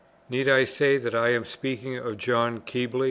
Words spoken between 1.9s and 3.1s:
of John Keble?